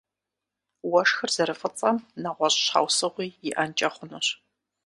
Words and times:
Уэшхыр 0.89 1.31
зэрыфӀыцӀэм 1.35 1.97
нэгъуэщӀ 2.21 2.59
щхьэусыгъуи 2.63 3.29
иӀэнкӀэ 3.49 3.89
хъунущ. 3.93 4.27